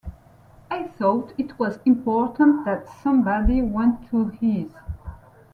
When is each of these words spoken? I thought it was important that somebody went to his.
I 0.71 0.87
thought 0.87 1.31
it 1.37 1.59
was 1.59 1.77
important 1.85 2.65
that 2.65 2.89
somebody 3.03 3.61
went 3.61 4.09
to 4.09 4.29
his. 4.29 4.71